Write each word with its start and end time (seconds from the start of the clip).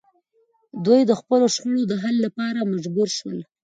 دوی 0.85 1.01
د 1.05 1.11
خپلو 1.19 1.45
شخړو 1.55 1.81
د 1.87 1.93
حل 2.01 2.15
لپاره 2.25 2.69
مجبور 2.73 3.07
شول 3.17 3.37